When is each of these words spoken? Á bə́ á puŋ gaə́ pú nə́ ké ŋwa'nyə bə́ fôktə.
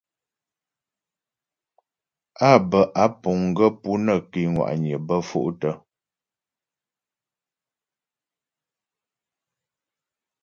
Á 2.47 2.51
bə́ 2.69 2.83
á 3.03 3.05
puŋ 3.21 3.39
gaə́ 3.57 3.69
pú 3.81 3.91
nə́ 4.05 4.17
ké 4.31 4.41
ŋwa'nyə 4.53 4.93
bə́ 5.07 5.19
fôktə. 5.29 5.69